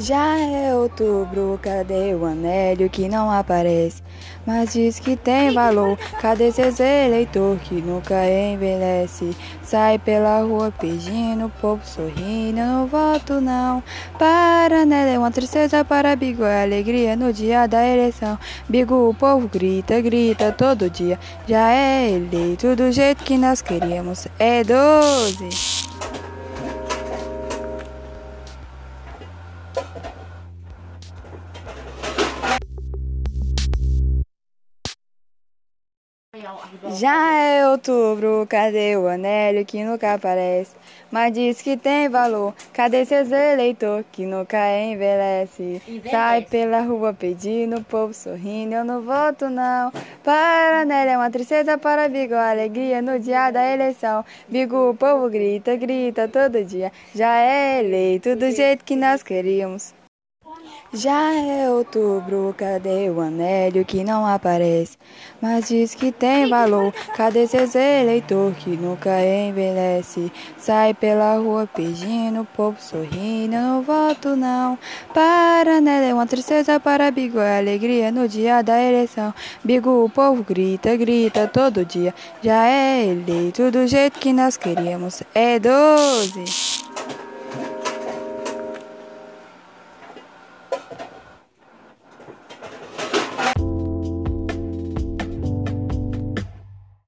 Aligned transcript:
Já 0.00 0.38
é 0.38 0.72
outubro, 0.72 1.58
cadê 1.60 2.14
o 2.14 2.24
anélio 2.24 2.88
que 2.88 3.08
não 3.08 3.32
aparece? 3.32 4.00
Mas 4.46 4.72
diz 4.72 5.00
que 5.00 5.16
tem 5.16 5.52
valor, 5.52 5.98
cadê 6.20 6.52
seus 6.52 6.78
eleitor 6.78 7.58
que 7.58 7.74
nunca 7.82 8.14
envelhece? 8.24 9.36
Sai 9.60 9.98
pela 9.98 10.40
rua 10.42 10.72
pedindo, 10.78 11.46
o 11.46 11.50
povo 11.50 11.84
sorrindo, 11.84 12.60
eu 12.60 12.66
não 12.66 12.86
voto 12.86 13.40
não. 13.40 13.82
Para 14.16 14.86
nela 14.86 15.10
é 15.10 15.18
uma 15.18 15.32
tristeza, 15.32 15.84
para 15.84 16.14
Bigo 16.14 16.44
é 16.44 16.62
alegria 16.62 17.16
no 17.16 17.32
dia 17.32 17.66
da 17.66 17.84
eleição. 17.84 18.38
Bigo 18.68 19.10
o 19.10 19.14
povo 19.14 19.48
grita, 19.48 20.00
grita 20.00 20.52
todo 20.52 20.88
dia, 20.88 21.18
já 21.48 21.72
é 21.72 22.08
eleito 22.08 22.76
do 22.76 22.92
jeito 22.92 23.24
que 23.24 23.36
nós 23.36 23.60
queríamos, 23.60 24.28
é 24.38 24.62
doze. 24.62 25.87
Já 36.94 37.34
é 37.34 37.68
outubro, 37.68 38.46
cadê 38.48 38.96
o 38.96 39.06
anélio 39.06 39.64
que 39.64 39.84
nunca 39.84 40.14
aparece? 40.14 40.74
Mas 41.10 41.32
diz 41.32 41.62
que 41.62 41.76
tem 41.76 42.08
valor, 42.08 42.54
cadê 42.72 43.04
seus 43.04 43.30
eleitor 43.30 44.04
que 44.12 44.24
nunca 44.26 44.58
envelhece? 44.78 45.82
envelhece? 45.86 46.10
Sai 46.10 46.42
pela 46.42 46.80
rua 46.80 47.14
pedindo, 47.14 47.76
o 47.76 47.84
povo 47.84 48.12
sorrindo, 48.14 48.74
eu 48.74 48.84
não 48.84 49.02
voto 49.02 49.48
não. 49.48 49.92
Para 50.22 50.82
anélio 50.82 51.12
é 51.12 51.16
uma 51.16 51.30
tristeza, 51.30 51.78
para 51.78 52.08
Bigo 52.08 52.34
alegria 52.34 53.00
no 53.02 53.18
dia 53.18 53.50
da 53.50 53.66
eleição. 53.72 54.24
Bigo 54.48 54.90
o 54.90 54.94
povo 54.94 55.28
grita, 55.28 55.76
grita 55.76 56.28
todo 56.28 56.64
dia, 56.64 56.92
já 57.14 57.38
é 57.38 57.80
eleito 57.80 58.36
do 58.36 58.50
jeito 58.50 58.84
que 58.84 58.96
nós 58.96 59.22
queríamos. 59.22 59.94
Já 60.92 61.34
é 61.34 61.70
outubro, 61.70 62.54
cadê 62.56 63.10
o 63.10 63.20
anélio 63.20 63.84
que 63.84 64.02
não 64.02 64.26
aparece? 64.26 64.96
Mas 65.40 65.68
diz 65.68 65.94
que 65.94 66.10
tem 66.10 66.48
valor, 66.48 66.94
cadê 67.14 67.46
seus 67.46 67.74
eleitor 67.74 68.54
que 68.54 68.70
nunca 68.70 69.10
envelhece? 69.22 70.32
Sai 70.56 70.94
pela 70.94 71.36
rua 71.36 71.68
pedindo, 71.72 72.48
povo 72.56 72.80
sorrindo, 72.80 73.54
eu 73.54 73.60
não 73.60 73.82
voto 73.82 74.34
não. 74.34 74.78
Para 75.12 75.78
nela 75.80 76.06
é 76.06 76.14
uma 76.14 76.26
tristeza, 76.26 76.80
para 76.80 77.10
Bigo 77.10 77.38
é 77.38 77.58
alegria 77.58 78.10
no 78.10 78.26
dia 78.26 78.62
da 78.62 78.82
eleição. 78.82 79.34
Bigo 79.62 80.04
o 80.04 80.08
povo 80.08 80.42
grita, 80.42 80.96
grita 80.96 81.46
todo 81.46 81.84
dia, 81.84 82.14
já 82.42 82.66
é 82.66 83.04
eleito 83.04 83.70
do 83.70 83.86
jeito 83.86 84.18
que 84.18 84.32
nós 84.32 84.56
queríamos, 84.56 85.22
é 85.34 85.58
doze. 85.58 86.77